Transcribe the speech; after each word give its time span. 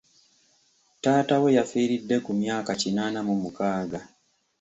Taata 1.01 1.35
we 1.43 1.49
yafiiridde 1.57 2.15
ku 2.25 2.31
myaka 2.41 2.71
kinaana 2.81 3.19
mu 3.27 3.35
mukaaga. 3.41 3.99